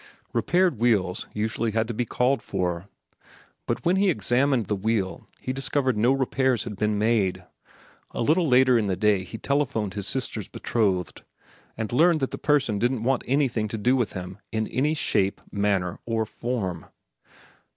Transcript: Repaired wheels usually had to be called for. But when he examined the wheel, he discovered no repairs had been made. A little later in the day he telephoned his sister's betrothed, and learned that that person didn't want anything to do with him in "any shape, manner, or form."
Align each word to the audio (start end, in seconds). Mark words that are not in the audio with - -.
Repaired 0.33 0.79
wheels 0.79 1.27
usually 1.31 1.73
had 1.73 1.87
to 1.87 1.93
be 1.93 2.05
called 2.05 2.41
for. 2.41 2.87
But 3.67 3.85
when 3.85 3.97
he 3.97 4.09
examined 4.09 4.65
the 4.65 4.75
wheel, 4.75 5.27
he 5.39 5.53
discovered 5.53 5.95
no 5.95 6.11
repairs 6.11 6.63
had 6.63 6.75
been 6.75 6.97
made. 6.97 7.43
A 8.09 8.23
little 8.23 8.47
later 8.47 8.79
in 8.79 8.87
the 8.87 8.95
day 8.95 9.23
he 9.23 9.37
telephoned 9.37 9.93
his 9.93 10.07
sister's 10.07 10.47
betrothed, 10.47 11.21
and 11.77 11.93
learned 11.93 12.19
that 12.21 12.31
that 12.31 12.37
person 12.39 12.79
didn't 12.79 13.03
want 13.03 13.21
anything 13.27 13.67
to 13.67 13.77
do 13.77 13.95
with 13.95 14.13
him 14.13 14.39
in 14.51 14.65
"any 14.69 14.95
shape, 14.95 15.39
manner, 15.51 15.99
or 16.07 16.25
form." 16.25 16.87